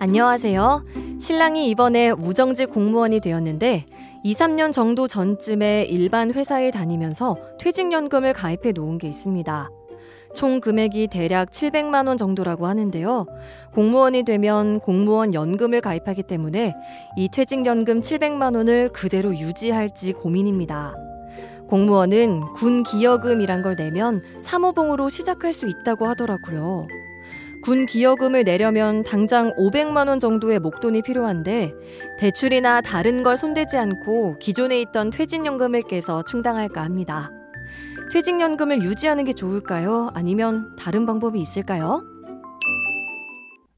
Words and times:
안녕하세요. 0.00 0.84
신랑이 1.18 1.68
이번에 1.70 2.10
우정직 2.10 2.70
공무원이 2.70 3.18
되었는데 3.18 3.86
2, 4.22 4.32
3년 4.32 4.72
정도 4.72 5.08
전쯤에 5.08 5.86
일반 5.90 6.32
회사에 6.32 6.70
다니면서 6.70 7.36
퇴직연금을 7.58 8.32
가입해 8.32 8.70
놓은 8.72 8.98
게 8.98 9.08
있습니다. 9.08 9.70
총 10.36 10.60
금액이 10.60 11.08
대략 11.08 11.50
700만 11.50 12.06
원 12.06 12.16
정도라고 12.16 12.68
하는데요. 12.68 13.26
공무원이 13.74 14.22
되면 14.22 14.78
공무원 14.78 15.34
연금을 15.34 15.80
가입하기 15.80 16.22
때문에 16.22 16.76
이 17.16 17.28
퇴직연금 17.28 18.00
700만 18.00 18.54
원을 18.54 18.90
그대로 18.90 19.34
유지할지 19.34 20.12
고민입니다. 20.12 20.94
공무원은 21.66 22.40
군 22.54 22.84
기여금이란 22.84 23.62
걸 23.62 23.74
내면 23.74 24.22
사모봉으로 24.40 25.08
시작할 25.08 25.52
수 25.52 25.68
있다고 25.68 26.06
하더라고요. 26.06 26.86
군 27.68 27.84
기여금을 27.84 28.44
내려면 28.44 29.04
당장 29.04 29.52
500만 29.56 30.08
원 30.08 30.18
정도의 30.18 30.58
목돈이 30.58 31.02
필요한데 31.02 31.74
대출이나 32.18 32.80
다른 32.80 33.22
걸 33.22 33.36
손대지 33.36 33.76
않고 33.76 34.38
기존에 34.38 34.80
있던 34.80 35.10
퇴직연금을 35.10 35.82
깨서 35.82 36.22
충당할까 36.22 36.82
합니다. 36.82 37.30
퇴직연금을 38.10 38.80
유지하는 38.82 39.26
게 39.26 39.34
좋을까요? 39.34 40.08
아니면 40.14 40.74
다른 40.76 41.04
방법이 41.04 41.38
있을까요? 41.38 42.02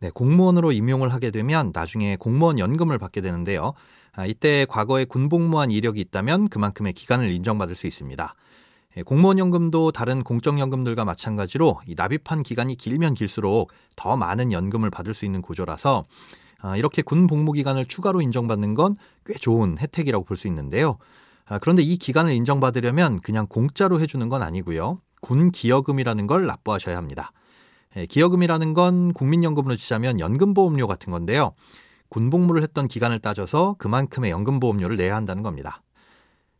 네, 0.00 0.10
공무원으로 0.10 0.72
임용을 0.72 1.08
하게 1.08 1.30
되면 1.30 1.72
나중에 1.72 2.16
공무원 2.16 2.58
연금을 2.58 2.98
받게 2.98 3.22
되는데요. 3.22 3.72
아, 4.12 4.26
이때 4.26 4.66
과거에 4.68 5.06
군복무한 5.06 5.70
이력이 5.70 5.98
있다면 6.02 6.50
그만큼의 6.50 6.92
기간을 6.92 7.30
인정받을 7.30 7.74
수 7.74 7.86
있습니다. 7.86 8.34
예, 8.98 9.02
공무원 9.04 9.38
연금도 9.38 9.92
다른 9.92 10.24
공적 10.24 10.58
연금들과 10.58 11.04
마찬가지로 11.04 11.80
납입한 11.96 12.42
기간이 12.42 12.74
길면 12.74 13.14
길수록 13.14 13.70
더 13.94 14.16
많은 14.16 14.50
연금을 14.52 14.90
받을 14.90 15.14
수 15.14 15.24
있는 15.24 15.40
구조라서 15.40 16.04
아, 16.60 16.76
이렇게 16.76 17.02
군 17.02 17.28
복무 17.28 17.52
기간을 17.52 17.86
추가로 17.86 18.20
인정받는 18.20 18.74
건 18.74 18.94
꽤 19.24 19.34
좋은 19.34 19.76
혜택이라고 19.78 20.24
볼 20.24 20.36
수 20.36 20.48
있는데요. 20.48 20.98
아, 21.46 21.58
그런데 21.58 21.82
이 21.82 21.96
기간을 21.96 22.32
인정받으려면 22.32 23.20
그냥 23.20 23.46
공짜로 23.46 24.00
해주는 24.00 24.26
건 24.28 24.42
아니고요. 24.42 25.00
군 25.20 25.52
기여금이라는 25.52 26.26
걸 26.26 26.46
납부하셔야 26.46 26.96
합니다. 26.96 27.32
예, 27.96 28.06
기여금이라는 28.06 28.74
건 28.74 29.12
국민연금으로 29.12 29.76
치자면 29.76 30.18
연금보험료 30.18 30.86
같은 30.88 31.12
건데요. 31.12 31.52
군복무를 32.08 32.62
했던 32.62 32.88
기간을 32.88 33.18
따져서 33.20 33.76
그만큼의 33.78 34.30
연금보험료를 34.30 34.96
내야 34.96 35.14
한다는 35.14 35.42
겁니다. 35.42 35.82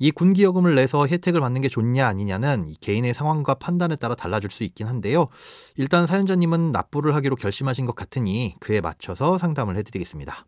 이 0.00 0.10
군기여금을 0.10 0.74
내서 0.74 1.06
혜택을 1.06 1.40
받는 1.40 1.60
게 1.60 1.68
좋냐 1.68 2.06
아니냐는 2.06 2.72
개인의 2.80 3.12
상황과 3.12 3.54
판단에 3.54 3.96
따라 3.96 4.14
달라질 4.14 4.50
수 4.50 4.64
있긴 4.64 4.86
한데요. 4.86 5.28
일단 5.76 6.06
사연자님은 6.06 6.72
납부를 6.72 7.14
하기로 7.14 7.36
결심하신 7.36 7.84
것 7.84 7.94
같으니 7.94 8.54
그에 8.60 8.80
맞춰서 8.80 9.36
상담을 9.36 9.76
해드리겠습니다. 9.76 10.46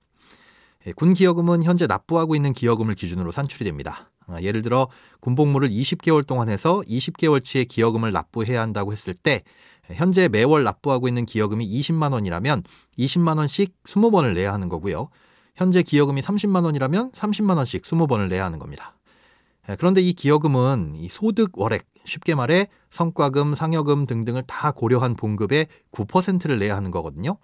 예, 0.87 0.93
군기여금은 0.93 1.63
현재 1.65 1.87
납부하고 1.87 2.35
있는 2.35 2.55
기여금을 2.55 2.95
기준으로 2.95 3.31
산출이 3.31 3.67
됩니다. 3.67 4.11
아, 4.27 4.41
예를 4.41 4.63
들어 4.63 4.89
군복무를 5.21 5.69
20개월 5.69 6.27
동안 6.27 6.49
해서 6.49 6.83
20개월치의 6.87 7.69
기여금을 7.69 8.11
납부해야 8.11 8.61
한다고 8.61 8.93
했을 8.93 9.13
때 9.13 9.43
현재 9.85 10.29
매월 10.29 10.65
납부하고 10.65 11.09
있는 11.09 11.27
기여금이 11.27 11.69
20만 11.69 12.15
원이라면 12.15 12.63
20만 12.99 13.37
원씩 13.37 13.75
20번을 13.85 14.35
내야 14.35 14.55
하는 14.55 14.71
거고요. 14.71 15.09
현재 15.55 15.83
기여금이 15.83 16.23
30만 16.23 16.65
원이라면 16.65 17.13
30만 17.13 17.59
원씩 17.59 17.83
20번을 17.83 18.29
내야 18.29 18.47
하는 18.47 18.59
겁니다. 18.59 18.97
예, 19.69 19.77
그런데 19.77 20.01
이 20.01 20.13
기여금은 20.13 20.95
이 20.97 21.09
소득 21.09 21.57
월액, 21.59 21.87
쉽게 22.05 22.35
말해 22.35 22.67
성과금, 22.91 23.55
상여금 23.55 24.07
등등을 24.07 24.43
다 24.47 24.73
고려한 24.73 25.15
봉급의 25.15 25.67
9%를 25.93 26.59
내야 26.59 26.77
하는 26.77 26.91
거거든요. 26.91 27.37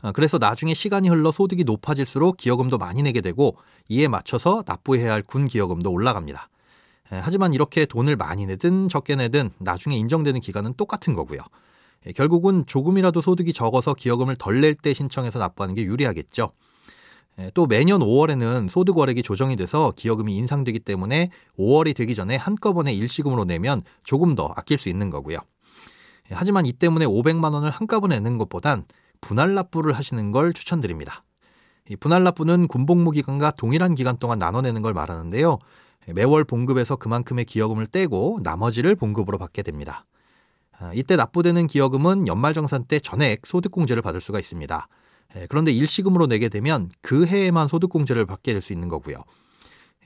아, 0.00 0.12
그래서 0.12 0.38
나중에 0.38 0.74
시간이 0.74 1.08
흘러 1.08 1.32
소득이 1.32 1.64
높아질수록 1.64 2.36
기여금도 2.36 2.78
많이 2.78 3.02
내게 3.02 3.20
되고 3.20 3.56
이에 3.88 4.08
맞춰서 4.08 4.62
납부해야 4.66 5.12
할 5.12 5.22
군 5.22 5.46
기여금도 5.46 5.90
올라갑니다. 5.90 6.48
예, 7.12 7.16
하지만 7.16 7.52
이렇게 7.52 7.84
돈을 7.84 8.16
많이 8.16 8.46
내든 8.46 8.88
적게 8.88 9.16
내든 9.16 9.50
나중에 9.58 9.96
인정되는 9.96 10.40
기간은 10.40 10.74
똑같은 10.74 11.14
거고요. 11.14 11.40
예, 12.06 12.12
결국은 12.12 12.64
조금이라도 12.66 13.20
소득이 13.20 13.52
적어서 13.52 13.92
기여금을 13.92 14.36
덜 14.36 14.60
낼 14.62 14.74
때 14.74 14.94
신청해서 14.94 15.38
납부하는 15.40 15.74
게 15.74 15.82
유리하겠죠. 15.84 16.52
예, 17.38 17.50
또 17.54 17.66
매년 17.66 18.00
5월에는 18.00 18.68
소득월액이 18.68 19.22
조정이 19.22 19.56
돼서 19.56 19.92
기여금이 19.96 20.34
인상되기 20.36 20.80
때문에 20.80 21.30
5월이 21.58 21.94
되기 21.94 22.14
전에 22.14 22.36
한꺼번에 22.36 22.92
일시금으로 22.92 23.44
내면 23.44 23.80
조금 24.02 24.34
더 24.34 24.52
아낄 24.56 24.78
수 24.78 24.88
있는 24.88 25.10
거고요. 25.10 25.38
예, 26.30 26.34
하지만 26.34 26.66
이 26.66 26.72
때문에 26.72 27.06
500만 27.06 27.52
원을 27.52 27.70
한꺼번에 27.70 28.16
내는 28.16 28.38
것보단 28.38 28.84
분할 29.20 29.54
납부를 29.54 29.92
하시는 29.92 30.32
걸 30.32 30.52
추천드립니다. 30.52 31.24
이 31.88 31.96
분할 31.96 32.22
납부는 32.24 32.68
군복무 32.68 33.12
기간과 33.12 33.52
동일한 33.52 33.94
기간 33.94 34.18
동안 34.18 34.38
나눠내는 34.38 34.82
걸 34.82 34.92
말하는데요. 34.92 35.58
예, 36.08 36.12
매월 36.12 36.44
봉급에서 36.44 36.96
그만큼의 36.96 37.44
기여금을 37.44 37.86
떼고 37.86 38.40
나머지를 38.42 38.96
봉급으로 38.96 39.38
받게 39.38 39.62
됩니다. 39.62 40.06
아, 40.80 40.92
이때 40.94 41.16
납부되는 41.16 41.66
기여금은 41.66 42.26
연말정산 42.26 42.84
때 42.84 42.98
전액 43.00 43.46
소득공제를 43.46 44.02
받을 44.02 44.20
수가 44.20 44.38
있습니다. 44.38 44.88
예, 45.36 45.46
그런데 45.48 45.72
일시금으로 45.72 46.26
내게 46.26 46.48
되면 46.48 46.90
그 47.02 47.26
해에만 47.26 47.68
소득공제를 47.68 48.26
받게 48.26 48.52
될 48.52 48.62
수 48.62 48.72
있는 48.72 48.88
거고요. 48.88 49.24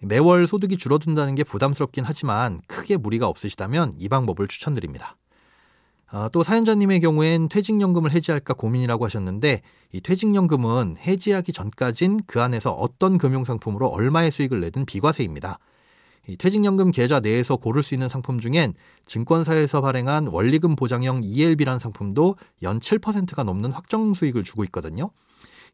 매월 0.02 0.46
소득이 0.48 0.78
줄어든다는 0.78 1.36
게 1.36 1.44
부담스럽긴 1.44 2.04
하지만 2.04 2.60
크게 2.66 2.96
무리가 2.96 3.28
없으시다면 3.28 3.94
이 3.98 4.08
방법을 4.08 4.48
추천드립니다. 4.48 5.16
아, 6.08 6.28
또 6.32 6.42
사연자님의 6.42 7.00
경우엔 7.00 7.48
퇴직연금을 7.48 8.12
해지할까 8.12 8.54
고민이라고 8.54 9.04
하셨는데 9.06 9.62
이 9.92 10.00
퇴직연금은 10.00 10.96
해지하기 10.98 11.52
전까진 11.52 12.20
그 12.26 12.42
안에서 12.42 12.72
어떤 12.72 13.16
금융상품으로 13.16 13.86
얼마의 13.86 14.30
수익을 14.30 14.60
내든 14.60 14.84
비과세입니다. 14.84 15.58
이 16.28 16.36
퇴직연금 16.36 16.90
계좌 16.92 17.20
내에서 17.20 17.56
고를 17.56 17.82
수 17.82 17.94
있는 17.94 18.08
상품 18.08 18.38
중엔 18.40 18.74
증권사에서 19.06 19.80
발행한 19.80 20.28
원리금 20.28 20.76
보장형 20.76 21.22
ELB라는 21.24 21.78
상품도 21.78 22.36
연 22.62 22.78
7%가 22.78 23.42
넘는 23.42 23.72
확정 23.72 24.14
수익을 24.14 24.44
주고 24.44 24.62
있거든요. 24.64 25.10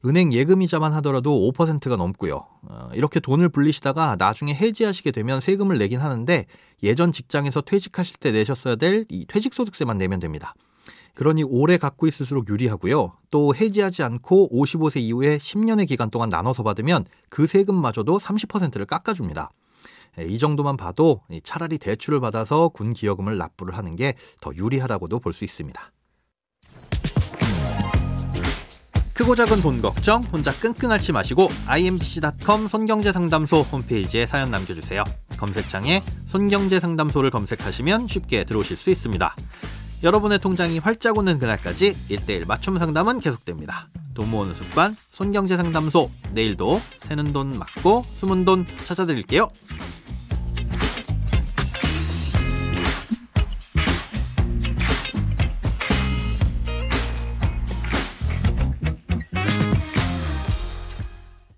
은행 0.04 0.32
예금이자만 0.32 0.92
하더라도 0.94 1.50
5%가 1.52 1.96
넘고요. 1.96 2.46
어, 2.62 2.88
이렇게 2.94 3.18
돈을 3.18 3.48
불리시다가 3.48 4.14
나중에 4.16 4.54
해지하시게 4.54 5.10
되면 5.10 5.40
세금을 5.40 5.76
내긴 5.78 6.00
하는데 6.00 6.46
예전 6.84 7.10
직장에서 7.12 7.62
퇴직하실 7.62 8.16
때 8.18 8.30
내셨어야 8.30 8.76
될 8.76 9.04
이 9.10 9.26
퇴직소득세만 9.26 9.98
내면 9.98 10.20
됩니다. 10.20 10.54
그러니 11.14 11.42
오래 11.42 11.78
갖고 11.78 12.06
있을수록 12.06 12.48
유리하고요. 12.48 13.12
또 13.32 13.54
해지하지 13.56 14.04
않고 14.04 14.50
55세 14.52 15.00
이후에 15.00 15.38
10년의 15.38 15.88
기간 15.88 16.10
동안 16.10 16.28
나눠서 16.28 16.62
받으면 16.62 17.04
그 17.28 17.48
세금마저도 17.48 18.18
30%를 18.18 18.86
깎아줍니다. 18.86 19.50
예, 20.18 20.24
이 20.24 20.38
정도만 20.38 20.76
봐도 20.76 21.22
차라리 21.44 21.78
대출을 21.78 22.20
받아서 22.20 22.68
군 22.68 22.92
기여금을 22.92 23.36
납부를 23.38 23.76
하는 23.76 23.96
게 23.96 24.14
더 24.40 24.52
유리하다고도 24.54 25.20
볼 25.20 25.32
수 25.32 25.44
있습니다. 25.44 25.92
크고 29.14 29.34
작은 29.34 29.62
돈 29.62 29.82
걱정 29.82 30.20
혼자 30.32 30.52
끙끙 30.52 30.92
앓지 30.92 31.10
마시고 31.12 31.48
imbc.com 31.66 32.68
손경제상담소 32.68 33.62
홈페이지에 33.62 34.26
사연 34.26 34.50
남겨주세요. 34.50 35.02
검색창에 35.38 36.02
손경제상담소를 36.26 37.30
검색하시면 37.30 38.06
쉽게 38.06 38.44
들어오실 38.44 38.76
수 38.76 38.90
있습니다. 38.90 39.34
여러분의 40.04 40.38
통장이 40.38 40.78
활짝 40.78 41.18
오는 41.18 41.36
그날까지 41.38 41.94
1대1 42.08 42.46
맞춤 42.46 42.78
상담은 42.78 43.18
계속됩니다. 43.18 43.88
돈 44.14 44.30
모으는 44.30 44.54
습관 44.54 44.96
손경제상담소 45.10 46.10
내일도 46.32 46.80
새는 46.98 47.32
돈 47.32 47.48
맞고 47.58 48.04
숨은 48.12 48.44
돈 48.44 48.66
찾아드릴게요. 48.84 49.48